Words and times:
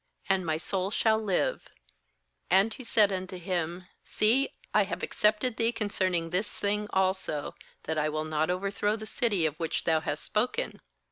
—and 0.31 0.43
my 0.43 0.57
soul 0.57 0.89
shall 0.89 1.21
live/ 1.21 1.67
21And 2.49 2.73
he 2.73 2.83
said 2.83 3.11
unto 3.11 3.37
him: 3.37 3.85
'See, 4.03 4.49
I 4.73 4.83
have 4.85 5.03
accepted 5.03 5.57
thee 5.57 5.71
concerning 5.71 6.31
this 6.31 6.49
thing 6.49 6.87
also, 6.91 7.53
that 7.83 7.99
I 7.99 8.09
will 8.09 8.25
not 8.25 8.49
over 8.49 8.71
throw 8.71 8.95
the 8.95 9.05
city 9.05 9.45
of 9.45 9.59
which 9.59 9.83
thou 9.83 9.99
hast 9.99 10.23
spoken. 10.25 10.81